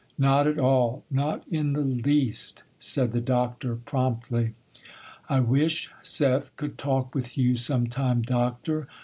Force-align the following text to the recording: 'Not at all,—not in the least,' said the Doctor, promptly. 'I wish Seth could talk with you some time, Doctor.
'Not 0.17 0.47
at 0.47 0.57
all,—not 0.57 1.43
in 1.47 1.73
the 1.73 1.81
least,' 1.83 2.63
said 2.79 3.11
the 3.11 3.21
Doctor, 3.21 3.75
promptly. 3.75 4.55
'I 5.29 5.41
wish 5.41 5.91
Seth 6.01 6.55
could 6.55 6.79
talk 6.79 7.13
with 7.13 7.37
you 7.37 7.55
some 7.55 7.85
time, 7.85 8.23
Doctor. 8.23 8.87